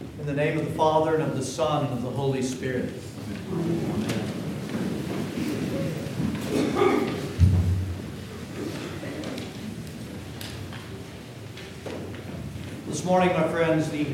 In 0.00 0.26
the 0.26 0.32
name 0.32 0.58
of 0.58 0.66
the 0.66 0.72
Father, 0.72 1.14
and 1.14 1.22
of 1.22 1.36
the 1.36 1.44
Son, 1.44 1.86
and 1.86 1.94
of 1.94 2.02
the 2.02 2.10
Holy 2.10 2.42
Spirit. 2.42 2.92
This 12.86 13.04
morning, 13.04 13.30
my 13.30 13.48
friends, 13.48 13.88
the 13.88 14.06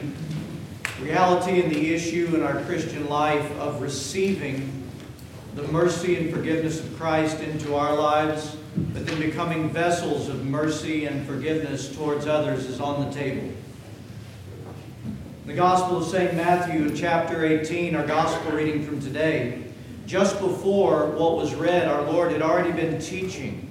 reality 1.00 1.61
and 1.61 1.73
the 1.75 1.93
issue 1.93 2.30
in 2.35 2.43
our 2.43 2.62
Christian 2.62 3.09
life 3.09 3.51
of 3.59 3.83
receiving 3.83 4.85
the 5.57 5.64
mercy 5.64 6.17
and 6.17 6.33
forgiveness 6.33 6.79
of 6.79 6.96
Christ 6.96 7.41
into 7.41 7.75
our 7.75 7.96
lives, 7.96 8.57
but 8.77 9.05
then 9.07 9.21
becoming 9.21 9.71
vessels 9.71 10.29
of 10.29 10.46
mercy 10.46 11.07
and 11.07 11.27
forgiveness 11.27 11.95
towards 11.95 12.27
others 12.27 12.67
is 12.67 12.80
on 12.80 13.09
the 13.09 13.12
table. 13.12 13.51
The 15.45 15.54
Gospel 15.54 15.96
of 15.96 16.04
St. 16.04 16.34
Matthew 16.34 16.87
in 16.87 16.95
chapter 16.95 17.45
18, 17.45 17.96
our 17.96 18.06
Gospel 18.06 18.52
reading 18.52 18.87
from 18.87 19.00
today, 19.00 19.64
just 20.06 20.38
before 20.38 21.06
what 21.06 21.34
was 21.34 21.52
read, 21.52 21.88
our 21.88 22.02
Lord 22.02 22.30
had 22.30 22.42
already 22.42 22.70
been 22.70 23.00
teaching 23.00 23.69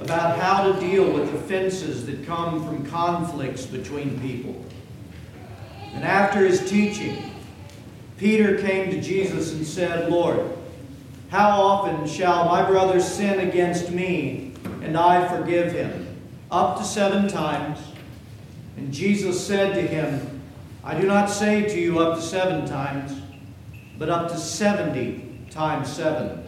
about 0.00 0.36
how 0.40 0.72
to 0.72 0.80
deal 0.80 1.08
with 1.08 1.32
offenses 1.32 2.04
that 2.06 2.26
come 2.26 2.66
from 2.66 2.84
conflicts 2.86 3.64
between 3.64 4.18
people. 4.22 4.60
And 5.92 6.02
after 6.02 6.40
his 6.40 6.68
teaching, 6.68 7.30
Peter 8.18 8.58
came 8.58 8.90
to 8.90 9.00
Jesus 9.00 9.52
and 9.52 9.64
said, 9.64 10.10
Lord, 10.10 10.40
how 11.28 11.62
often 11.62 12.08
shall 12.08 12.46
my 12.46 12.68
brother 12.68 12.98
sin 12.98 13.48
against 13.48 13.92
me 13.92 14.52
and 14.82 14.96
I 14.96 15.28
forgive 15.28 15.70
him? 15.70 16.08
Up 16.50 16.76
to 16.78 16.84
seven 16.84 17.28
times. 17.28 17.78
And 18.76 18.92
Jesus 18.92 19.46
said 19.46 19.74
to 19.74 19.80
him, 19.80 20.33
I 20.86 21.00
do 21.00 21.06
not 21.06 21.30
say 21.30 21.62
to 21.62 21.80
you 21.80 21.98
up 21.98 22.16
to 22.16 22.22
seven 22.22 22.66
times, 22.66 23.18
but 23.98 24.10
up 24.10 24.28
to 24.28 24.36
seventy 24.36 25.40
times 25.50 25.90
seven. 25.90 26.44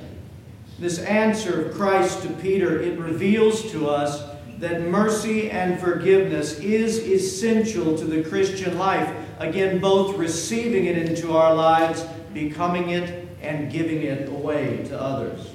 This 0.78 0.98
answer 0.98 1.62
of 1.68 1.74
Christ 1.74 2.20
to 2.22 2.28
Peter, 2.28 2.78
it 2.82 2.98
reveals 2.98 3.70
to 3.72 3.88
us 3.88 4.22
that 4.58 4.82
mercy 4.82 5.50
and 5.50 5.80
forgiveness 5.80 6.58
is 6.58 6.98
essential 6.98 7.96
to 7.96 8.04
the 8.04 8.22
Christian 8.24 8.76
life. 8.76 9.10
Again, 9.38 9.80
both 9.80 10.18
receiving 10.18 10.84
it 10.84 10.98
into 10.98 11.34
our 11.34 11.54
lives, 11.54 12.04
becoming 12.34 12.90
it, 12.90 13.26
and 13.40 13.72
giving 13.72 14.02
it 14.02 14.28
away 14.28 14.84
to 14.88 15.00
others. 15.00 15.50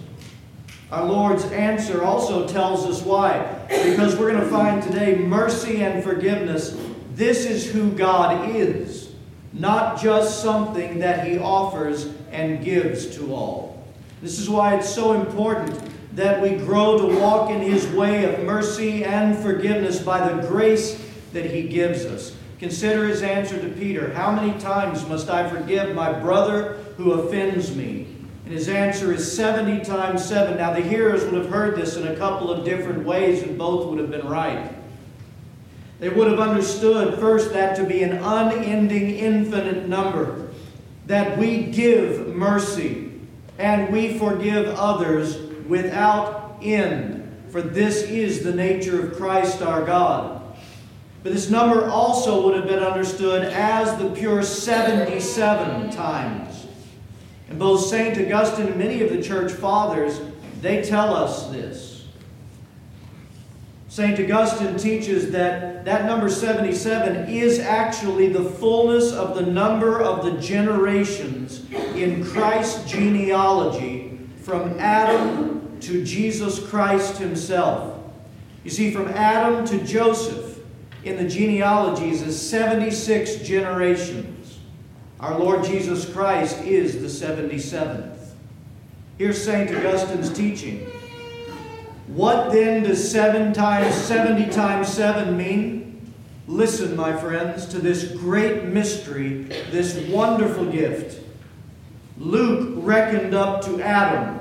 Our 0.91 1.05
Lord's 1.05 1.45
answer 1.45 2.03
also 2.03 2.47
tells 2.47 2.85
us 2.87 3.03
why. 3.03 3.59
Because 3.69 4.15
we're 4.15 4.31
going 4.31 4.43
to 4.43 4.49
find 4.49 4.81
today 4.81 5.15
mercy 5.15 5.83
and 5.83 6.03
forgiveness 6.03 6.75
this 7.21 7.45
is 7.45 7.69
who 7.71 7.91
God 7.91 8.49
is, 8.49 9.11
not 9.53 10.01
just 10.01 10.41
something 10.41 10.97
that 10.97 11.27
He 11.27 11.37
offers 11.37 12.11
and 12.31 12.65
gives 12.65 13.15
to 13.15 13.31
all. 13.35 13.85
This 14.23 14.39
is 14.39 14.49
why 14.49 14.75
it's 14.75 14.89
so 14.89 15.13
important 15.13 15.79
that 16.15 16.41
we 16.41 16.55
grow 16.55 16.97
to 16.97 17.19
walk 17.19 17.51
in 17.51 17.61
His 17.61 17.85
way 17.89 18.23
of 18.23 18.43
mercy 18.43 19.05
and 19.05 19.37
forgiveness 19.37 19.99
by 19.99 20.27
the 20.27 20.47
grace 20.47 20.99
that 21.31 21.45
He 21.45 21.67
gives 21.67 22.05
us. 22.05 22.35
Consider 22.57 23.07
His 23.07 23.21
answer 23.21 23.61
to 23.61 23.69
Peter 23.69 24.11
How 24.15 24.31
many 24.31 24.59
times 24.59 25.07
must 25.07 25.29
I 25.29 25.47
forgive 25.47 25.93
my 25.93 26.11
brother 26.11 26.79
who 26.97 27.11
offends 27.11 27.75
me? 27.75 28.07
And 28.45 28.53
his 28.55 28.67
answer 28.67 29.13
is 29.13 29.31
70 29.31 29.85
times 29.85 30.25
7. 30.25 30.57
Now, 30.57 30.73
the 30.73 30.81
hearers 30.81 31.23
would 31.25 31.35
have 31.35 31.51
heard 31.51 31.75
this 31.75 31.97
in 31.97 32.07
a 32.07 32.15
couple 32.15 32.49
of 32.49 32.65
different 32.65 33.05
ways, 33.05 33.43
and 33.43 33.59
both 33.59 33.87
would 33.87 33.99
have 33.99 34.09
been 34.09 34.27
right. 34.27 34.80
They 36.01 36.09
would 36.09 36.31
have 36.31 36.39
understood 36.39 37.19
first 37.19 37.53
that 37.53 37.75
to 37.75 37.83
be 37.83 38.01
an 38.01 38.13
unending, 38.13 39.11
infinite 39.11 39.87
number, 39.87 40.49
that 41.05 41.37
we 41.37 41.65
give 41.65 42.25
mercy 42.29 43.11
and 43.59 43.93
we 43.93 44.17
forgive 44.17 44.67
others 44.69 45.37
without 45.67 46.57
end, 46.59 47.31
for 47.49 47.61
this 47.61 48.01
is 48.01 48.43
the 48.43 48.51
nature 48.51 49.05
of 49.05 49.15
Christ 49.15 49.61
our 49.61 49.85
God. 49.85 50.41
But 51.21 51.33
this 51.33 51.51
number 51.51 51.85
also 51.87 52.47
would 52.47 52.55
have 52.55 52.67
been 52.67 52.79
understood 52.79 53.43
as 53.53 53.95
the 53.99 54.09
pure 54.09 54.41
77 54.41 55.91
times. 55.91 56.65
And 57.47 57.59
both 57.59 57.85
St. 57.85 58.17
Augustine 58.17 58.69
and 58.69 58.75
many 58.75 59.03
of 59.03 59.11
the 59.11 59.21
church 59.21 59.51
fathers, 59.51 60.19
they 60.61 60.81
tell 60.81 61.13
us 61.13 61.45
this. 61.51 61.90
St. 63.91 64.17
Augustine 64.21 64.77
teaches 64.77 65.31
that 65.31 65.83
that 65.83 66.05
number 66.05 66.29
77 66.29 67.27
is 67.27 67.59
actually 67.59 68.29
the 68.29 68.41
fullness 68.41 69.11
of 69.11 69.35
the 69.35 69.41
number 69.41 69.99
of 69.99 70.23
the 70.23 70.39
generations 70.39 71.69
in 71.93 72.23
Christ's 72.23 72.89
genealogy 72.89 74.17
from 74.37 74.79
Adam 74.79 75.77
to 75.81 76.05
Jesus 76.05 76.65
Christ 76.69 77.17
himself. 77.17 78.01
You 78.63 78.71
see, 78.71 78.91
from 78.91 79.09
Adam 79.09 79.65
to 79.65 79.83
Joseph 79.83 80.59
in 81.03 81.17
the 81.17 81.27
genealogies 81.27 82.21
is 82.21 82.41
76 82.41 83.39
generations. 83.39 84.59
Our 85.19 85.37
Lord 85.37 85.65
Jesus 85.65 86.09
Christ 86.09 86.61
is 86.61 87.01
the 87.01 87.27
77th. 87.27 88.15
Here's 89.17 89.43
St. 89.43 89.69
Augustine's 89.69 90.31
teaching. 90.31 90.89
What 92.13 92.51
then 92.51 92.83
does 92.83 93.09
7 93.09 93.53
times 93.53 93.95
70 93.95 94.51
times 94.51 94.89
7 94.89 95.37
mean? 95.37 96.13
Listen, 96.45 96.93
my 96.97 97.15
friends, 97.15 97.65
to 97.67 97.79
this 97.79 98.11
great 98.11 98.65
mystery, 98.65 99.43
this 99.71 99.95
wonderful 100.09 100.65
gift. 100.65 101.23
Luke 102.17 102.73
reckoned 102.75 103.33
up 103.33 103.63
to 103.63 103.81
Adam. 103.81 104.39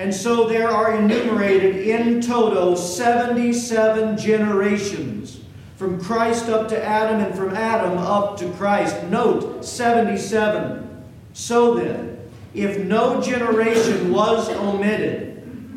And 0.00 0.12
so 0.12 0.48
there 0.48 0.68
are 0.68 0.96
enumerated 0.96 1.76
in 1.76 2.20
toto 2.20 2.74
77 2.74 4.18
generations 4.18 5.40
from 5.76 6.02
Christ 6.02 6.48
up 6.48 6.68
to 6.70 6.84
Adam 6.84 7.20
and 7.20 7.32
from 7.36 7.54
Adam 7.54 7.96
up 7.98 8.36
to 8.38 8.50
Christ. 8.54 9.00
Note 9.04 9.64
77. 9.64 11.04
So 11.32 11.74
then, 11.74 12.18
if 12.54 12.78
no 12.80 13.20
generation 13.20 14.12
was 14.12 14.48
omitted, 14.48 15.31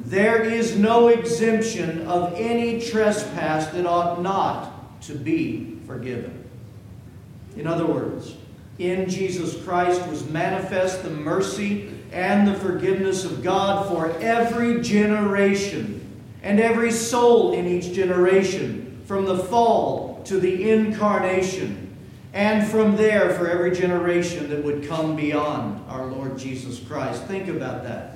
there 0.06 0.44
is 0.44 0.78
no 0.78 1.08
exemption 1.08 2.08
of 2.08 2.34
any 2.36 2.80
trespass 2.80 3.68
that 3.68 3.88
ought 3.88 4.22
not 4.22 5.02
to 5.02 5.16
be 5.16 5.80
forgiven. 5.88 6.48
In 7.58 7.66
other 7.66 7.88
words, 7.88 8.36
in 8.78 9.10
Jesus 9.10 9.62
Christ 9.64 10.06
was 10.08 10.30
manifest 10.30 11.02
the 11.02 11.10
mercy 11.10 11.90
and 12.12 12.48
the 12.48 12.54
forgiveness 12.54 13.26
of 13.26 13.42
God 13.42 13.88
for 13.90 14.12
every 14.20 14.82
generation 14.82 16.02
and 16.44 16.60
every 16.60 16.92
soul 16.92 17.54
in 17.54 17.66
each 17.66 17.92
generation, 17.94 19.02
from 19.06 19.26
the 19.26 19.40
fall 19.40 20.22
to 20.26 20.40
the 20.40 20.70
incarnation, 20.70 21.98
and 22.34 22.68
from 22.68 22.96
there 22.96 23.34
for 23.34 23.50
every 23.50 23.72
generation 23.72 24.50
that 24.50 24.64
would 24.64 24.88
come 24.88 25.16
beyond 25.16 25.84
our 25.90 26.06
Lord 26.06 26.38
Jesus 26.38 26.80
Christ. 26.80 27.24
Think 27.24 27.48
about 27.48 27.84
that. 27.84 28.15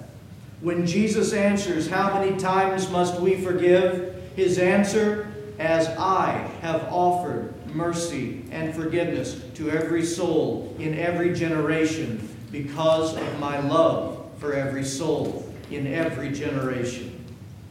When 0.62 0.86
Jesus 0.86 1.31
answers, 1.31 1.90
How 1.90 2.20
many 2.20 2.38
times 2.38 2.90
must 2.90 3.20
we 3.20 3.42
forgive? 3.42 4.16
His 4.36 4.58
answer, 4.59 5.31
As 5.58 5.88
I 5.88 6.31
have 6.62 6.84
offered 6.92 7.53
mercy 7.74 8.44
and 8.52 8.75
forgiveness 8.75 9.42
to 9.56 9.69
every 9.69 10.03
soul 10.03 10.75
in 10.80 10.98
every 10.98 11.34
generation 11.34 12.28
because 12.52 13.16
of 13.16 13.40
my 13.40 13.59
love 13.59 14.30
for 14.40 14.53
every 14.53 14.84
soul 14.84 15.46
in 15.69 15.88
every 15.88 16.31
generation. 16.31 17.16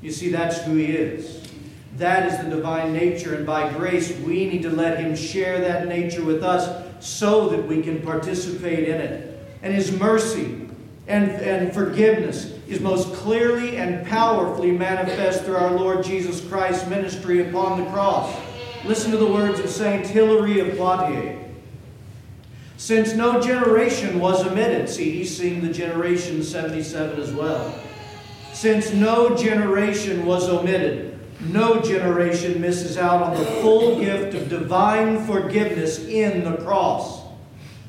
You 0.01 0.13
see, 0.13 0.31
that's 0.31 0.63
who 0.63 0.77
He 0.77 0.87
is. 0.87 1.43
That 1.97 2.31
is 2.31 2.39
the 2.39 2.57
divine 2.57 2.93
nature, 2.93 3.35
and 3.35 3.45
by 3.45 3.73
grace, 3.73 4.17
we 4.19 4.47
need 4.47 4.63
to 4.63 4.71
let 4.71 5.01
Him 5.01 5.17
share 5.17 5.61
that 5.61 5.89
nature 5.89 6.23
with 6.23 6.45
us 6.45 6.87
so 7.01 7.49
that 7.49 7.67
we 7.67 7.83
can 7.83 8.01
participate 8.03 8.89
in 8.89 9.01
it. 9.01 9.41
And 9.63 9.75
His 9.75 9.91
mercy 9.91 10.69
and, 11.09 11.31
and 11.33 11.75
forgiveness 11.75 12.58
is 12.69 12.81
most 12.81 13.15
clearly 13.15 13.79
and 13.79 14.07
powerfully 14.07 14.71
manifest 14.71 15.45
through 15.45 15.57
our 15.57 15.71
Lord 15.71 16.05
Jesus 16.05 16.47
Christ's 16.47 16.87
ministry 16.87 17.49
upon 17.49 17.83
the 17.83 17.91
cross. 17.91 18.37
Listen 18.85 19.11
to 19.11 19.17
the 19.17 19.27
words 19.27 19.59
of 19.59 19.71
Saint 19.71 20.07
Hilary 20.07 20.61
of 20.61 20.77
Poitiers. 20.77 21.47
Since 22.77 23.15
no 23.15 23.41
generation 23.41 24.21
was 24.21 24.47
omitted, 24.47 24.89
see, 24.89 25.11
he's 25.11 25.37
seeing 25.37 25.63
the 25.63 25.73
generation 25.73 26.43
77 26.43 27.19
as 27.19 27.33
well. 27.33 27.75
Since 28.53 28.93
no 28.93 29.35
generation 29.35 30.27
was 30.27 30.49
omitted, 30.49 31.19
no 31.41 31.81
generation 31.81 32.61
misses 32.61 32.99
out 32.99 33.23
on 33.23 33.37
the 33.37 33.45
full 33.63 33.99
gift 33.99 34.35
of 34.35 34.49
divine 34.49 35.25
forgiveness 35.25 36.05
in 36.05 36.45
the 36.45 36.57
cross 36.59 37.18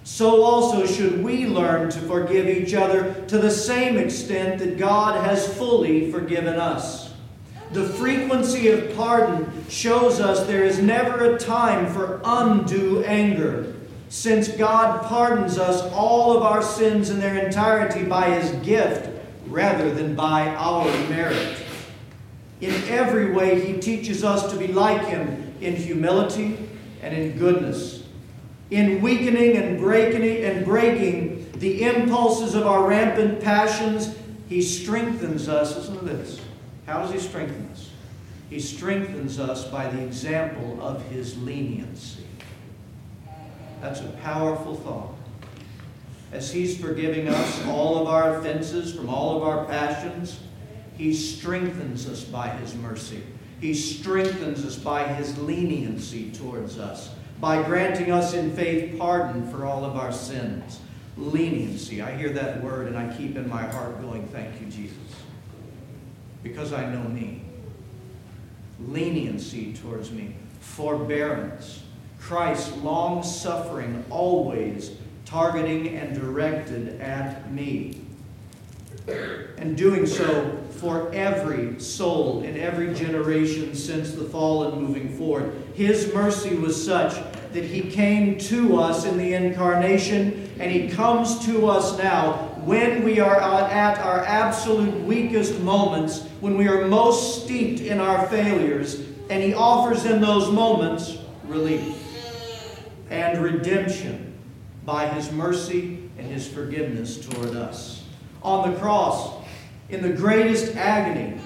so 0.09 0.44
also 0.44 0.88
should 0.88 1.23
we 1.23 1.45
learn 1.45 1.88
to 1.88 2.00
forgive 2.00 2.50
each 2.50 2.73
other 2.73 3.13
to 3.27 3.38
the 3.38 3.51
same 3.51 3.95
extent 3.95 4.57
that 4.57 4.79
God 4.79 5.23
has 5.23 5.47
fully 5.56 6.11
forgiven 6.11 6.56
us. 6.56 7.13
The 7.73 7.88
frequency 7.88 8.69
of 8.69 8.97
pardon 8.97 9.47
shows 9.69 10.19
us 10.19 10.47
there 10.47 10.63
is 10.63 10.79
never 10.79 11.35
a 11.35 11.38
time 11.38 11.94
for 11.94 12.19
undue 12.25 13.03
anger. 13.03 13.75
since 14.09 14.47
God 14.47 15.03
pardons 15.03 15.59
us 15.59 15.83
all 15.94 16.35
of 16.35 16.41
our 16.41 16.63
sins 16.63 17.12
in 17.12 17.19
their 17.19 17.45
entirety 17.45 18.03
by 18.03 18.31
his 18.31 18.51
gift 18.65 19.07
rather 19.45 19.94
than 19.94 20.15
by 20.15 20.47
our 20.55 20.85
merit. 21.07 21.55
In 22.59 22.73
every 22.89 23.31
way, 23.31 23.62
he 23.62 23.79
teaches 23.79 24.23
us 24.23 24.51
to 24.51 24.57
be 24.57 24.67
like 24.69 25.05
him 25.05 25.53
in 25.62 25.75
humility 25.75 26.57
and 27.03 27.15
in 27.15 27.38
goodness, 27.38 27.99
in 28.71 29.01
weakening 29.01 29.57
and 29.57 29.80
breaking 29.80 30.44
and 30.44 30.66
breaking 30.66 31.51
the 31.54 31.83
impulses 31.83 32.56
of 32.56 32.66
our 32.66 32.88
rampant 32.88 33.42
passions. 33.42 34.16
He 34.48 34.62
strengthens 34.62 35.50
us. 35.50 35.75
Listen 35.75 36.00
to 36.00 36.06
this. 36.06 36.39
How 36.86 37.01
does 37.01 37.12
he 37.12 37.19
strengthen 37.19 37.69
us? 37.71 37.89
He 38.50 38.60
strengthens 38.60 39.39
us 39.39 39.68
by 39.68 39.89
the 39.89 40.01
example 40.04 40.80
of 40.81 41.04
his 41.06 41.38
leniency. 41.38 42.25
That's 43.81 44.01
a 44.01 44.10
powerful 44.24 44.75
thought. 44.75 45.13
As 46.31 46.51
he's 46.51 46.80
forgiving 46.80 47.27
us 47.27 47.65
all 47.68 48.00
of 48.00 48.07
our 48.07 48.38
offenses 48.38 48.94
from 48.94 49.10
all 49.10 49.38
of 49.38 49.44
our 49.44 49.65
passions, 49.65 50.39
he 50.98 51.13
strengthens 51.13 52.07
us 52.07 52.24
by 52.24 52.50
his 52.50 52.75
mercy. 52.75 53.24
He 53.62 53.74
strengthens 53.74 54.65
us 54.65 54.75
by 54.77 55.04
his 55.04 55.38
leniency 55.39 56.31
towards 56.31 56.77
us, 56.77 57.10
by 57.39 57.63
granting 57.63 58.12
us 58.12 58.33
in 58.33 58.56
faith 58.56 58.97
pardon 58.97 59.50
for 59.51 59.65
all 59.65 59.86
of 59.86 59.95
our 59.95 60.12
sins. 60.12 60.80
Leniency. 61.18 62.01
I 62.01 62.15
hear 62.15 62.30
that 62.30 62.63
word 62.63 62.88
and 62.88 62.97
I 62.97 63.15
keep 63.15 63.36
in 63.36 63.47
my 63.50 63.63
heart 63.63 64.01
going, 64.01 64.27
Thank 64.27 64.59
you, 64.62 64.68
Jesus. 64.68 64.97
Because 66.44 66.71
I 66.74 66.86
know 66.89 67.03
me. 67.03 67.41
Leniency 68.88 69.74
towards 69.74 70.12
me. 70.12 70.36
Forbearance. 70.62 71.83
Christ's 72.19 72.75
long 72.77 73.24
suffering, 73.24 74.03
always 74.09 74.91
targeting 75.25 75.95
and 75.97 76.15
directed 76.15 77.00
at 77.01 77.51
me. 77.51 78.01
And 79.57 79.75
doing 79.75 80.06
so 80.06 80.57
for 80.71 81.12
every 81.13 81.80
soul 81.80 82.44
in 82.44 82.57
every 82.57 82.94
generation 82.94 83.75
since 83.75 84.13
the 84.13 84.24
fall 84.24 84.63
and 84.63 84.81
moving 84.81 85.18
forward. 85.18 85.53
His 85.74 86.13
mercy 86.13 86.56
was 86.56 86.83
such 86.83 87.13
that 87.54 87.63
He 87.63 87.81
came 87.81 88.38
to 88.40 88.80
us 88.80 89.06
in 89.06 89.18
the 89.18 89.34
incarnation, 89.34 90.51
and 90.60 90.72
He 90.72 90.90
comes 90.90 91.46
to 91.46 91.68
us 91.68 91.98
now 91.98 92.50
when 92.66 93.04
we 93.04 93.19
are 93.19 93.40
at 93.40 93.98
our 94.00 94.24
absolute 94.25 94.94
weakest 95.06 95.60
moments, 95.62 96.24
when 96.42 96.57
we 96.57 96.68
are 96.68 96.88
most 96.88 97.44
steeped 97.44 97.81
in 97.81 98.00
our 98.00 98.28
failures, 98.28 99.01
and 99.30 99.44
He 99.44 99.54
offers 99.54 100.06
in 100.06 100.22
those 100.22 100.51
moments 100.51 101.18
relief 101.46 101.96
and 103.10 103.42
redemption 103.42 104.38
by 104.86 105.07
His 105.07 105.31
mercy 105.31 106.10
and 106.18 106.28
His 106.28 106.48
forgiveness 106.48 107.25
toward 107.25 107.56
us. 107.56 108.04
On 108.44 108.72
the 108.72 108.78
cross, 108.78 109.44
in 109.90 110.01
the 110.01 110.13
greatest 110.13 110.75
agony, 110.75 111.40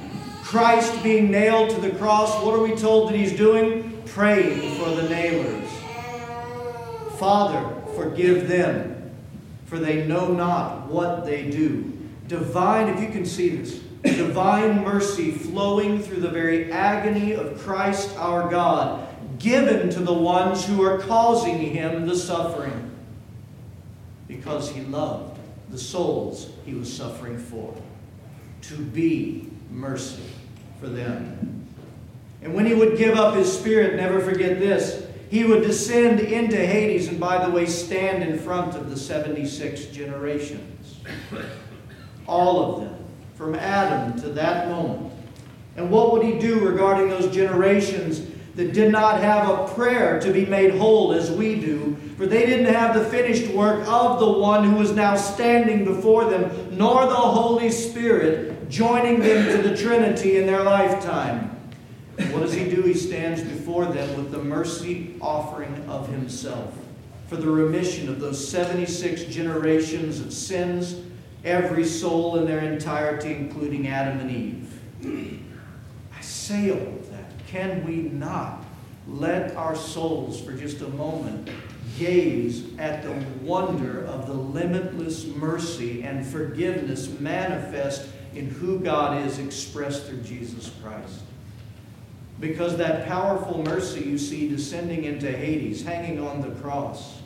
Christ 0.43 1.01
being 1.01 1.31
nailed 1.31 1.69
to 1.71 1.81
the 1.81 1.91
cross, 1.91 2.43
what 2.43 2.53
are 2.53 2.61
we 2.61 2.75
told 2.75 3.09
that 3.09 3.15
He's 3.15 3.35
doing? 3.35 4.03
Praying 4.07 4.77
for 4.77 4.89
the 4.89 5.07
nailers. 5.09 5.62
Father, 7.17 7.81
forgive 7.95 8.47
them, 8.47 9.11
for 9.65 9.79
they 9.79 10.05
know 10.05 10.33
not 10.33 10.87
what 10.87 11.25
they 11.25 11.49
do. 11.49 11.91
Divine, 12.27 12.87
if 12.87 13.01
you 13.01 13.09
can 13.09 13.25
see 13.25 13.49
this, 13.49 13.79
divine 14.03 14.83
mercy 14.83 15.31
flowing 15.31 16.01
through 16.01 16.21
the 16.21 16.29
very 16.29 16.71
agony 16.71 17.33
of 17.33 17.59
Christ 17.59 18.15
our 18.17 18.49
God 18.49 19.07
given 19.39 19.89
to 19.89 19.99
the 19.99 20.13
ones 20.13 20.65
who 20.65 20.83
are 20.83 20.99
causing 20.99 21.59
him 21.59 22.05
the 22.07 22.15
suffering 22.15 22.91
because 24.27 24.69
he 24.69 24.81
loved 24.81 25.39
the 25.69 25.77
souls 25.77 26.49
he 26.65 26.73
was 26.73 26.91
suffering 26.91 27.37
for. 27.37 27.75
To 28.61 28.77
be 28.77 29.49
mercy 29.69 30.23
for 30.79 30.87
them. 30.87 31.67
And 32.41 32.53
when 32.53 32.65
he 32.65 32.73
would 32.73 32.97
give 32.97 33.17
up 33.17 33.35
his 33.35 33.51
spirit, 33.51 33.95
never 33.95 34.19
forget 34.19 34.59
this, 34.59 35.02
he 35.33 35.43
would 35.43 35.63
descend 35.63 36.19
into 36.19 36.57
Hades 36.57 37.07
and, 37.07 37.19
by 37.19 37.43
the 37.43 37.49
way, 37.49 37.65
stand 37.65 38.21
in 38.21 38.37
front 38.37 38.75
of 38.75 38.91
the 38.91 38.95
76 38.95 39.85
generations. 39.85 40.99
All 42.27 42.63
of 42.63 42.81
them, 42.81 43.03
from 43.33 43.55
Adam 43.55 44.15
to 44.21 44.29
that 44.29 44.69
moment. 44.69 45.11
And 45.75 45.89
what 45.89 46.13
would 46.13 46.23
he 46.23 46.37
do 46.37 46.59
regarding 46.59 47.09
those 47.09 47.33
generations 47.33 48.21
that 48.53 48.73
did 48.73 48.91
not 48.91 49.21
have 49.21 49.49
a 49.49 49.73
prayer 49.73 50.21
to 50.21 50.31
be 50.31 50.45
made 50.45 50.75
whole 50.75 51.13
as 51.13 51.31
we 51.31 51.59
do, 51.59 51.97
for 52.15 52.27
they 52.27 52.45
didn't 52.45 52.71
have 52.71 52.93
the 52.93 53.05
finished 53.05 53.51
work 53.55 53.87
of 53.87 54.19
the 54.19 54.31
one 54.31 54.63
who 54.63 54.79
is 54.81 54.91
now 54.91 55.15
standing 55.15 55.83
before 55.83 56.25
them, 56.25 56.77
nor 56.77 57.07
the 57.07 57.15
Holy 57.15 57.71
Spirit 57.71 58.69
joining 58.69 59.19
them 59.19 59.47
to 59.47 59.67
the 59.67 59.75
Trinity 59.75 60.37
in 60.37 60.45
their 60.45 60.61
lifetime. 60.61 61.52
What 62.17 62.41
does 62.41 62.53
he 62.53 62.69
do? 62.69 62.81
He 62.83 62.93
stands 62.93 63.41
before 63.41 63.85
them 63.85 64.17
with 64.17 64.31
the 64.31 64.43
mercy 64.43 65.15
offering 65.21 65.83
of 65.87 66.07
himself 66.09 66.73
for 67.33 67.37
the 67.37 67.49
remission 67.49 68.09
of 68.09 68.19
those 68.19 68.47
76 68.47 69.23
generations 69.23 70.19
of 70.19 70.31
sins, 70.31 70.97
every 71.43 71.83
soul 71.83 72.37
in 72.37 72.45
their 72.45 72.59
entirety, 72.59 73.33
including 73.33 73.87
Adam 73.87 74.19
and 74.19 74.29
Eve. 74.29 75.39
I 76.15 76.21
say 76.21 76.69
all 76.69 76.77
of 76.77 77.09
that. 77.09 77.31
can 77.47 77.83
we 77.85 77.95
not 77.95 78.63
let 79.07 79.55
our 79.55 79.75
souls, 79.75 80.39
for 80.39 80.53
just 80.53 80.81
a 80.81 80.87
moment, 80.89 81.49
gaze 81.97 82.77
at 82.77 83.01
the 83.01 83.11
wonder 83.43 84.05
of 84.05 84.27
the 84.27 84.33
limitless 84.33 85.25
mercy 85.25 86.03
and 86.03 86.25
forgiveness 86.25 87.19
manifest 87.19 88.07
in 88.35 88.47
who 88.47 88.79
God 88.79 89.25
is 89.25 89.39
expressed 89.39 90.05
through 90.05 90.21
Jesus 90.21 90.71
Christ? 90.83 91.21
Because 92.39 92.77
that 92.77 93.07
powerful 93.07 93.63
mercy 93.63 94.01
you 94.01 94.17
see 94.17 94.49
descending 94.49 95.05
into 95.05 95.31
Hades, 95.31 95.83
hanging 95.83 96.19
on 96.19 96.41
the 96.41 96.49
cross, 96.61 97.21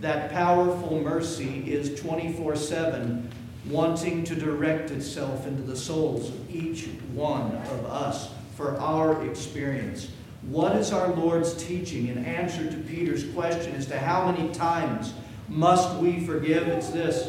that 0.00 0.30
powerful 0.32 1.00
mercy 1.00 1.72
is 1.72 1.98
24 2.00 2.56
7 2.56 3.30
wanting 3.68 4.22
to 4.24 4.34
direct 4.34 4.90
itself 4.90 5.46
into 5.46 5.62
the 5.62 5.76
souls 5.76 6.28
of 6.28 6.54
each 6.54 6.86
one 7.12 7.52
of 7.52 7.84
us 7.86 8.30
for 8.54 8.78
our 8.78 9.26
experience. 9.26 10.08
What 10.42 10.76
is 10.76 10.92
our 10.92 11.08
Lord's 11.08 11.54
teaching 11.54 12.06
in 12.08 12.24
answer 12.24 12.70
to 12.70 12.76
Peter's 12.76 13.24
question 13.32 13.74
as 13.74 13.86
to 13.86 13.98
how 13.98 14.30
many 14.30 14.52
times 14.54 15.12
must 15.48 15.96
we 15.96 16.24
forgive? 16.24 16.68
It's 16.68 16.90
this. 16.90 17.28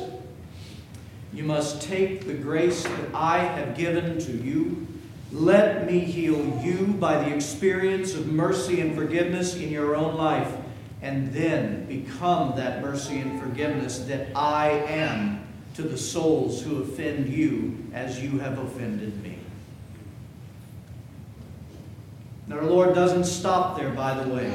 You 1.34 1.44
must 1.44 1.82
take 1.82 2.28
the 2.28 2.34
grace 2.34 2.84
that 2.84 3.16
I 3.16 3.40
have 3.40 3.76
given 3.76 4.20
to 4.20 4.32
you. 4.32 4.88
Let 5.32 5.86
me 5.86 6.00
heal 6.00 6.62
you 6.64 6.88
by 6.88 7.24
the 7.24 7.36
experience 7.36 8.14
of 8.14 8.28
mercy 8.28 8.80
and 8.80 8.96
forgiveness 8.96 9.56
in 9.56 9.70
your 9.70 9.96
own 9.96 10.16
life, 10.16 10.54
and 11.02 11.34
then 11.34 11.86
become 11.86 12.56
that 12.56 12.82
mercy 12.82 13.20
and 13.20 13.42
forgiveness 13.42 14.00
that 14.00 14.30
I 14.36 14.70
am 14.70 15.46
to 15.76 15.82
the 15.82 15.98
souls 15.98 16.62
who 16.62 16.82
offend 16.82 17.28
you 17.28 17.78
as 17.94 18.22
you 18.22 18.40
have 18.40 18.58
offended 18.58 19.22
me. 19.22 19.38
And 22.46 22.54
our 22.54 22.66
Lord 22.66 22.96
doesn't 22.96 23.26
stop 23.26 23.78
there, 23.78 23.90
by 23.90 24.24
the 24.24 24.34
way. 24.34 24.52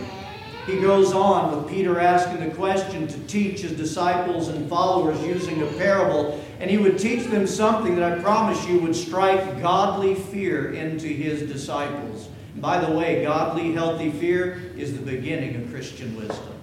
He 0.67 0.81
goes 0.81 1.13
on 1.13 1.55
with 1.55 1.71
Peter 1.71 2.01
asking 2.01 2.49
the 2.49 2.55
question 2.55 3.07
to 3.09 3.19
teach 3.25 3.61
his 3.61 3.73
disciples 3.73 4.49
and 4.49 4.69
followers 4.71 5.21
using 5.23 5.61
a 5.63 5.67
parable, 5.73 6.43
and 6.63 6.71
he 6.71 6.79
would 6.79 6.97
teach 6.97 7.27
them 7.27 7.45
something 7.45 7.97
that 7.97 8.13
I 8.13 8.23
promise 8.23 8.69
you 8.69 8.79
would 8.79 8.95
strike 8.95 9.61
godly 9.61 10.15
fear 10.15 10.73
into 10.73 11.09
his 11.09 11.43
disciples. 11.43 12.29
And 12.53 12.63
by 12.63 12.79
the 12.79 12.97
way, 12.97 13.25
godly, 13.25 13.73
healthy 13.73 14.13
fear 14.13 14.73
is 14.77 14.97
the 14.97 15.03
beginning 15.05 15.57
of 15.57 15.73
Christian 15.73 16.15
wisdom. 16.15 16.55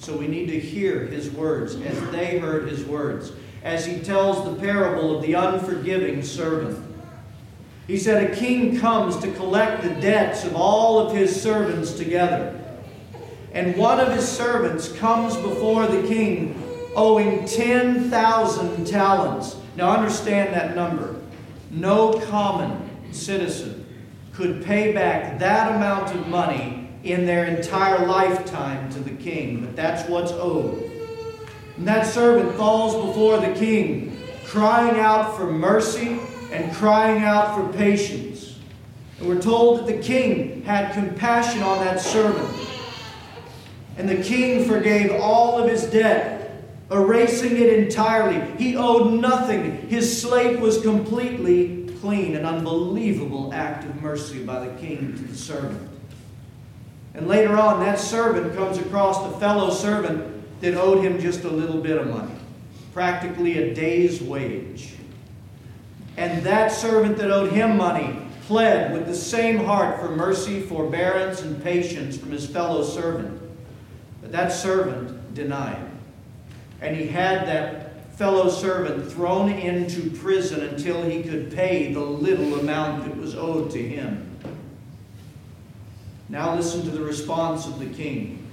So 0.00 0.16
we 0.16 0.26
need 0.26 0.46
to 0.46 0.58
hear 0.58 1.06
his 1.06 1.30
words 1.30 1.76
as 1.76 2.10
they 2.10 2.40
heard 2.40 2.68
his 2.68 2.84
words, 2.84 3.30
as 3.62 3.86
he 3.86 4.00
tells 4.00 4.44
the 4.44 4.60
parable 4.60 5.16
of 5.16 5.22
the 5.22 5.34
unforgiving 5.34 6.24
servant. 6.24 6.84
He 7.86 7.96
said, 7.96 8.28
A 8.28 8.34
king 8.34 8.80
comes 8.80 9.18
to 9.18 9.30
collect 9.34 9.84
the 9.84 9.94
debts 10.00 10.44
of 10.44 10.56
all 10.56 10.98
of 10.98 11.16
his 11.16 11.40
servants 11.40 11.92
together. 11.92 12.60
And 13.52 13.76
one 13.76 14.00
of 14.00 14.12
his 14.12 14.28
servants 14.28 14.90
comes 14.90 15.36
before 15.36 15.86
the 15.86 16.02
king 16.08 16.57
owing 16.98 17.44
10,000 17.46 18.84
talents. 18.84 19.56
Now 19.76 19.92
understand 19.92 20.52
that 20.52 20.74
number. 20.74 21.14
No 21.70 22.18
common 22.26 22.90
citizen 23.12 23.86
could 24.32 24.64
pay 24.64 24.92
back 24.92 25.38
that 25.38 25.76
amount 25.76 26.12
of 26.14 26.26
money 26.26 26.90
in 27.04 27.24
their 27.24 27.44
entire 27.44 28.04
lifetime 28.04 28.90
to 28.90 28.98
the 28.98 29.12
king, 29.12 29.64
but 29.64 29.76
that's 29.76 30.08
what's 30.08 30.32
owed. 30.32 30.82
And 31.76 31.86
that 31.86 32.04
servant 32.04 32.56
falls 32.56 33.06
before 33.06 33.38
the 33.38 33.54
king, 33.54 34.20
crying 34.44 34.98
out 34.98 35.36
for 35.36 35.46
mercy 35.46 36.18
and 36.50 36.74
crying 36.74 37.22
out 37.22 37.54
for 37.54 37.72
patience. 37.78 38.58
And 39.20 39.28
we're 39.28 39.40
told 39.40 39.78
that 39.78 39.86
the 39.86 40.02
king 40.02 40.62
had 40.62 40.92
compassion 40.94 41.62
on 41.62 41.78
that 41.84 42.00
servant. 42.00 42.48
And 43.96 44.08
the 44.08 44.20
king 44.20 44.64
forgave 44.64 45.12
all 45.12 45.62
of 45.62 45.70
his 45.70 45.84
debt, 45.84 46.37
erasing 46.90 47.56
it 47.56 47.72
entirely. 47.72 48.40
He 48.56 48.76
owed 48.76 49.20
nothing. 49.20 49.88
His 49.88 50.22
slate 50.22 50.58
was 50.60 50.80
completely 50.80 51.88
clean. 52.00 52.36
An 52.36 52.44
unbelievable 52.44 53.52
act 53.52 53.84
of 53.84 54.00
mercy 54.00 54.42
by 54.44 54.66
the 54.66 54.74
king 54.80 55.14
to 55.16 55.22
the 55.22 55.36
servant. 55.36 55.88
And 57.14 57.26
later 57.26 57.56
on, 57.56 57.80
that 57.80 57.98
servant 57.98 58.54
comes 58.54 58.78
across 58.78 59.22
the 59.30 59.38
fellow 59.38 59.70
servant 59.70 60.60
that 60.60 60.74
owed 60.74 61.04
him 61.04 61.20
just 61.20 61.44
a 61.44 61.50
little 61.50 61.80
bit 61.80 61.98
of 61.98 62.06
money, 62.08 62.34
practically 62.92 63.58
a 63.58 63.74
day's 63.74 64.22
wage. 64.22 64.94
And 66.16 66.42
that 66.44 66.72
servant 66.72 67.16
that 67.18 67.30
owed 67.30 67.52
him 67.52 67.76
money 67.76 68.18
pled 68.46 68.92
with 68.92 69.06
the 69.06 69.14
same 69.14 69.64
heart 69.64 70.00
for 70.00 70.08
mercy, 70.08 70.60
forbearance, 70.60 71.42
and 71.42 71.62
patience 71.62 72.16
from 72.16 72.30
his 72.30 72.46
fellow 72.46 72.82
servant. 72.82 73.40
But 74.22 74.32
that 74.32 74.52
servant 74.52 75.34
denied. 75.34 75.90
And 76.80 76.96
he 76.96 77.06
had 77.06 77.46
that 77.46 78.14
fellow 78.16 78.48
servant 78.48 79.10
thrown 79.10 79.50
into 79.50 80.10
prison 80.10 80.62
until 80.62 81.02
he 81.02 81.22
could 81.22 81.54
pay 81.54 81.92
the 81.92 82.00
little 82.00 82.58
amount 82.58 83.04
that 83.04 83.16
was 83.16 83.34
owed 83.34 83.70
to 83.70 83.82
him. 83.82 84.24
Now 86.28 86.54
listen 86.54 86.82
to 86.82 86.90
the 86.90 87.02
response 87.02 87.66
of 87.66 87.78
the 87.78 87.86
king. 87.86 88.44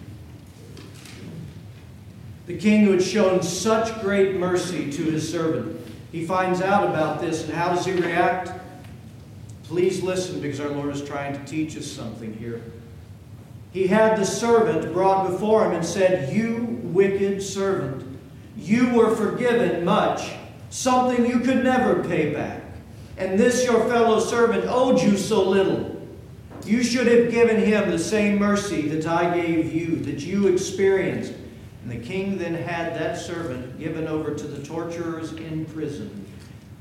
The 2.46 2.58
king 2.58 2.86
who 2.86 2.92
had 2.92 3.04
shown 3.04 3.42
such 3.42 4.02
great 4.02 4.36
mercy 4.36 4.92
to 4.92 5.04
his 5.04 5.30
servant. 5.30 5.82
He 6.12 6.26
finds 6.26 6.62
out 6.62 6.88
about 6.88 7.20
this, 7.20 7.44
and 7.44 7.54
how 7.54 7.74
does 7.74 7.86
he 7.86 7.92
react? 7.92 8.52
Please 9.64 10.04
listen 10.04 10.40
because 10.40 10.60
our 10.60 10.70
Lord 10.70 10.96
is 10.96 11.04
trying 11.04 11.34
to 11.34 11.44
teach 11.44 11.76
us 11.76 11.88
something 11.88 12.34
here. 12.38 12.62
He 13.72 13.88
had 13.88 14.18
the 14.18 14.26
servant 14.26 14.94
brought 14.94 15.30
before 15.30 15.66
him 15.66 15.72
and 15.72 15.86
said, 15.86 16.34
You 16.34 16.80
wicked 16.84 17.42
servant, 17.42 18.15
you 18.58 18.94
were 18.94 19.16
forgiven 19.16 19.84
much, 19.84 20.32
something 20.70 21.26
you 21.26 21.40
could 21.40 21.64
never 21.64 22.04
pay 22.04 22.34
back. 22.34 22.62
And 23.18 23.40
this 23.40 23.64
your 23.64 23.88
fellow 23.88 24.20
servant 24.20 24.66
owed 24.68 25.02
you 25.02 25.18
so 25.18 25.48
little. 25.48 25.92
You 26.66 26.84
should 26.84 27.08
have 27.08 27.32
given 27.32 27.58
him 27.58 27.92
the 27.92 28.00
same 28.00 28.40
mercy 28.40 28.88
that 28.90 29.06
I 29.06 29.36
gave 29.40 29.74
you, 29.74 29.98
that 29.98 30.22
you 30.22 30.48
experienced. 30.48 31.34
And 31.84 31.92
the 31.92 32.04
king 32.04 32.38
then 32.38 32.56
had 32.56 32.96
that 32.96 33.18
servant 33.18 33.78
given 33.78 34.08
over 34.08 34.34
to 34.34 34.48
the 34.48 34.66
torturers 34.66 35.34
in 35.34 35.66
prison, 35.66 36.26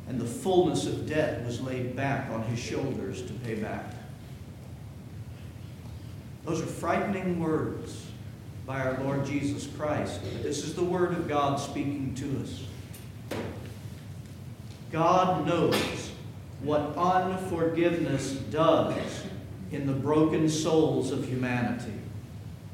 and 0.08 0.18
the 0.18 0.24
fullness 0.24 0.86
of 0.86 1.06
debt 1.06 1.44
was 1.44 1.60
laid 1.60 1.94
back 1.94 2.30
on 2.30 2.42
his 2.44 2.58
shoulders 2.58 3.22
to 3.22 3.32
pay 3.34 3.56
back. 3.56 3.92
Those 6.44 6.62
are 6.62 6.66
frightening 6.66 7.40
words 7.40 8.06
by 8.66 8.80
our 8.80 8.98
Lord 9.02 9.26
Jesus 9.26 9.66
Christ. 9.76 10.20
This 10.42 10.64
is 10.64 10.74
the 10.74 10.84
Word 10.84 11.12
of 11.12 11.28
God 11.28 11.60
speaking 11.60 12.14
to 12.14 12.42
us. 12.42 12.64
God 14.90 15.46
knows 15.46 16.10
what 16.62 16.96
unforgiveness 16.96 18.32
does 18.50 19.24
in 19.70 19.86
the 19.86 19.92
broken 19.92 20.48
souls 20.48 21.10
of 21.10 21.26
humanity. 21.26 21.92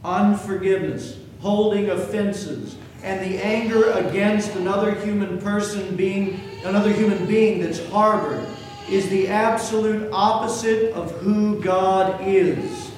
Unforgiveness, 0.05 1.19
holding 1.41 1.91
offenses, 1.91 2.77
and 3.03 3.21
the 3.21 3.43
anger 3.43 3.91
against 3.93 4.55
another 4.57 4.95
human 4.95 5.41
person 5.41 5.97
being 5.97 6.39
another 6.65 6.93
human 6.93 7.27
being 7.27 7.61
that's 7.61 7.85
harbored 7.89 8.47
is 8.89 9.09
the 9.09 9.29
absolute 9.29 10.09
opposite 10.13 10.93
of 10.93 11.11
who 11.21 11.61
God 11.61 12.21
is. 12.21 12.90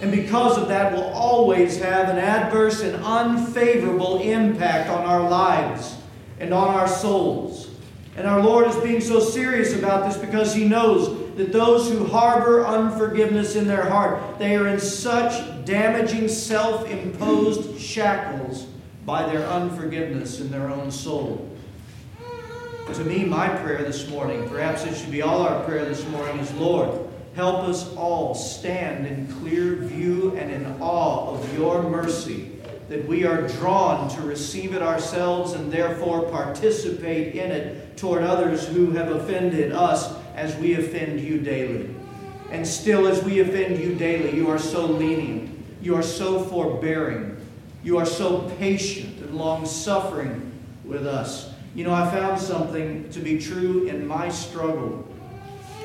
And 0.00 0.10
because 0.10 0.56
of 0.56 0.68
that, 0.68 0.94
will 0.94 1.12
always 1.12 1.78
have 1.78 2.08
an 2.08 2.18
adverse 2.18 2.82
and 2.82 2.96
unfavorable 3.04 4.20
impact 4.20 4.88
on 4.88 5.04
our 5.04 5.28
lives 5.28 5.96
and 6.38 6.54
on 6.54 6.68
our 6.68 6.88
souls. 6.88 7.68
And 8.16 8.26
our 8.26 8.42
Lord 8.42 8.66
is 8.66 8.76
being 8.76 9.00
so 9.00 9.20
serious 9.20 9.78
about 9.78 10.06
this 10.06 10.16
because 10.16 10.54
He 10.54 10.66
knows 10.66 11.36
that 11.36 11.52
those 11.52 11.90
who 11.90 12.04
harbor 12.06 12.66
unforgiveness 12.66 13.56
in 13.56 13.66
their 13.66 13.88
heart, 13.88 14.38
they 14.38 14.56
are 14.56 14.68
in 14.68 14.80
such 14.80 15.64
damaging 15.64 16.28
self-imposed 16.28 17.78
shackles 17.78 18.66
by 19.04 19.30
their 19.30 19.46
unforgiveness 19.46 20.40
in 20.40 20.50
their 20.50 20.70
own 20.70 20.90
soul. 20.90 21.46
To 22.94 23.04
me, 23.04 23.24
my 23.24 23.48
prayer 23.48 23.84
this 23.84 24.08
morning, 24.08 24.48
perhaps 24.48 24.84
it 24.84 24.96
should 24.96 25.12
be 25.12 25.22
all 25.22 25.42
our 25.42 25.62
prayer 25.64 25.84
this 25.84 26.04
morning, 26.08 26.38
is 26.40 26.52
Lord, 26.54 27.08
help 27.34 27.68
us 27.68 27.94
all 27.94 28.34
stand 28.34 29.06
in 29.06 29.26
clear 29.38 29.76
view 29.76 30.36
and 30.36 30.50
in 30.50 30.66
awe 30.80 31.32
of 31.32 31.58
your 31.58 31.82
mercy, 31.82 32.52
that 32.88 33.06
we 33.06 33.24
are 33.24 33.46
drawn 33.48 34.08
to 34.10 34.20
receive 34.22 34.74
it 34.74 34.82
ourselves 34.82 35.52
and 35.52 35.70
therefore 35.70 36.28
participate 36.30 37.34
in 37.34 37.50
it 37.50 37.96
toward 37.96 38.22
others 38.22 38.66
who 38.66 38.90
have 38.90 39.10
offended 39.12 39.72
us 39.72 40.12
as 40.34 40.56
we 40.56 40.74
offend 40.74 41.20
you 41.20 41.38
daily. 41.38 41.94
And 42.50 42.66
still, 42.66 43.06
as 43.06 43.22
we 43.22 43.40
offend 43.40 43.78
you 43.78 43.94
daily, 43.94 44.34
you 44.34 44.50
are 44.50 44.58
so 44.58 44.84
lenient. 44.84 45.56
You 45.80 45.94
are 45.94 46.02
so 46.02 46.42
forbearing. 46.44 47.36
You 47.84 47.96
are 47.98 48.06
so 48.06 48.50
patient 48.58 49.18
and 49.20 49.36
long 49.36 49.64
suffering 49.66 50.50
with 50.84 51.06
us. 51.06 51.52
You 51.76 51.84
know, 51.84 51.94
I 51.94 52.10
found 52.10 52.40
something 52.40 53.08
to 53.10 53.20
be 53.20 53.38
true 53.38 53.86
in 53.86 54.04
my 54.04 54.28
struggle 54.30 55.06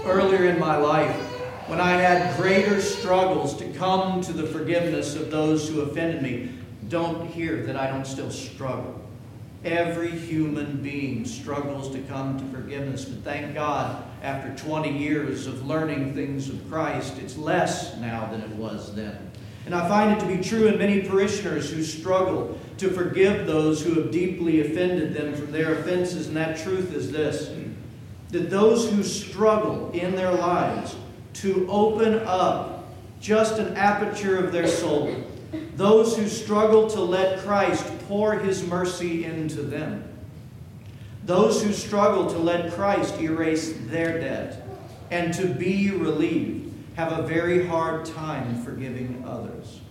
earlier 0.06 0.46
in 0.48 0.60
my 0.60 0.78
life 0.78 1.35
when 1.68 1.82
I 1.82 1.94
had 1.94 2.38
greater 2.38 2.80
struggles 2.80 3.58
to 3.58 3.68
come 3.74 4.22
to 4.22 4.34
the 4.34 4.46
forgiveness 4.46 5.16
of 5.16 5.32
those 5.32 5.68
who 5.68 5.82
offended 5.82 6.22
me. 6.22 6.52
Don't 6.90 7.28
hear 7.28 7.64
that 7.66 7.76
I 7.76 7.88
don't 7.88 8.06
still 8.06 8.30
struggle. 8.30 9.02
Every 9.64 10.12
human 10.12 10.84
being 10.84 11.26
struggles 11.26 11.90
to 11.96 12.00
come 12.04 12.40
to 12.40 12.46
forgiveness, 12.56 13.06
but 13.06 13.24
thank 13.24 13.56
God, 13.56 14.04
after 14.22 14.56
20 14.64 14.96
years 14.96 15.48
of 15.48 15.66
learning 15.66 16.14
things 16.14 16.50
of 16.50 16.70
Christ, 16.70 17.18
it's 17.18 17.36
less 17.36 17.98
now 17.98 18.28
than 18.28 18.42
it 18.42 18.50
was 18.50 18.94
then. 18.94 19.32
And 19.66 19.74
I 19.74 19.88
find 19.90 20.12
it 20.12 20.20
to 20.20 20.28
be 20.28 20.48
true 20.48 20.68
in 20.68 20.78
many 20.78 21.02
parishioners 21.02 21.72
who 21.72 21.82
struggle 21.82 22.60
to 22.78 22.92
forgive 22.92 23.48
those 23.48 23.82
who 23.82 24.00
have 24.00 24.12
deeply 24.12 24.62
offended 24.62 25.16
them 25.16 25.34
from 25.34 25.52
their 25.52 25.80
offenses. 25.80 26.28
And 26.28 26.38
that 26.38 26.60
truth 26.60 26.94
is 26.94 27.12
this 27.12 27.50
that 28.30 28.50
those 28.50 28.90
who 28.92 29.02
struggle 29.02 29.90
in 29.92 30.14
their 30.14 30.32
lives 30.32 30.96
to 31.36 31.68
open 31.70 32.20
up 32.26 32.88
just 33.20 33.60
an 33.60 33.76
aperture 33.76 34.38
of 34.38 34.52
their 34.52 34.68
soul, 34.68 35.16
those 35.76 36.18
who 36.18 36.28
struggle 36.28 36.90
to 36.90 37.02
let 37.02 37.40
Christ 37.40 37.86
pour 38.08 38.36
his 38.36 38.66
mercy 38.66 39.26
into 39.26 39.62
them. 39.62 40.04
Those 41.26 41.64
who 41.64 41.74
struggle 41.74 42.28
to 42.28 42.38
let 42.38 42.74
Christ 42.74 43.20
erase 43.20 43.74
their 43.88 44.20
debt 44.20 44.68
and 45.10 45.34
to 45.34 45.48
be 45.48 45.92
relieved 45.92 46.74
have 46.96 47.12
a 47.12 47.24
very 47.24 47.66
hard 47.68 48.06
time 48.06 48.62
forgiving 48.64 49.24
others. 49.28 49.82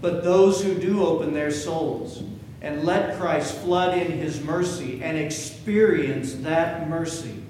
But 0.00 0.24
those 0.24 0.62
who 0.62 0.74
do 0.74 1.04
open 1.04 1.34
their 1.34 1.50
souls 1.50 2.22
and 2.60 2.84
let 2.84 3.18
Christ 3.18 3.58
flood 3.58 3.96
in 3.96 4.12
his 4.12 4.42
mercy 4.42 5.02
and 5.02 5.18
experience 5.18 6.34
that 6.36 6.88
mercy, 6.88 7.43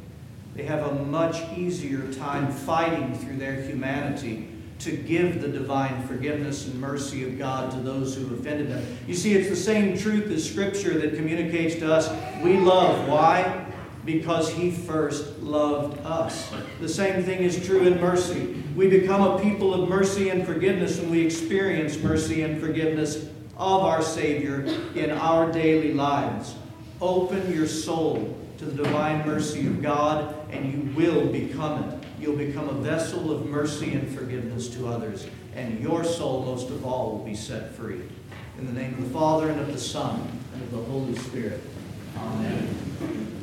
they 0.54 0.62
have 0.62 0.86
a 0.86 0.94
much 1.04 1.42
easier 1.56 2.12
time 2.12 2.50
fighting 2.50 3.14
through 3.14 3.36
their 3.36 3.60
humanity 3.62 4.48
to 4.80 4.96
give 4.96 5.40
the 5.40 5.48
divine 5.48 6.06
forgiveness 6.06 6.66
and 6.66 6.80
mercy 6.80 7.24
of 7.24 7.38
God 7.38 7.70
to 7.72 7.78
those 7.78 8.14
who 8.14 8.34
offended 8.34 8.70
them. 8.70 8.84
You 9.06 9.14
see, 9.14 9.34
it's 9.34 9.48
the 9.48 9.56
same 9.56 9.96
truth 9.96 10.30
as 10.30 10.48
Scripture 10.48 10.98
that 10.98 11.16
communicates 11.16 11.76
to 11.76 11.92
us 11.92 12.08
we 12.42 12.58
love. 12.58 13.08
Why? 13.08 13.66
Because 14.04 14.50
He 14.52 14.70
first 14.70 15.40
loved 15.40 15.98
us. 16.04 16.52
The 16.80 16.88
same 16.88 17.22
thing 17.22 17.40
is 17.40 17.64
true 17.66 17.86
in 17.86 18.00
mercy. 18.00 18.62
We 18.76 18.88
become 18.88 19.22
a 19.22 19.40
people 19.40 19.74
of 19.74 19.88
mercy 19.88 20.28
and 20.28 20.46
forgiveness 20.46 21.00
when 21.00 21.10
we 21.10 21.24
experience 21.24 21.96
mercy 21.98 22.42
and 22.42 22.60
forgiveness 22.60 23.28
of 23.56 23.82
our 23.82 24.02
Savior 24.02 24.64
in 24.94 25.10
our 25.10 25.50
daily 25.50 25.94
lives. 25.94 26.54
Open 27.00 27.52
your 27.52 27.66
soul 27.66 28.36
to 28.64 28.70
the 28.70 28.82
divine 28.82 29.26
mercy 29.26 29.66
of 29.66 29.82
God, 29.82 30.34
and 30.50 30.72
you 30.72 30.94
will 30.96 31.26
become 31.26 31.84
it 31.84 32.04
you'll 32.24 32.36
become 32.36 32.68
a 32.70 32.74
vessel 32.74 33.30
of 33.30 33.44
mercy 33.44 33.92
and 33.92 34.16
forgiveness 34.16 34.68
to 34.68 34.88
others, 34.88 35.26
and 35.54 35.78
your 35.80 36.02
soul, 36.02 36.42
most 36.44 36.70
of 36.70 36.86
all, 36.86 37.18
will 37.18 37.24
be 37.24 37.34
set 37.34 37.74
free. 37.74 38.00
In 38.58 38.66
the 38.66 38.72
name 38.72 38.94
of 38.94 39.04
the 39.04 39.10
Father, 39.10 39.50
and 39.50 39.60
of 39.60 39.70
the 39.70 39.78
Son, 39.78 40.26
and 40.54 40.62
of 40.62 40.70
the 40.70 40.82
Holy 40.84 41.14
Spirit. 41.16 41.60
Amen. 42.16 43.33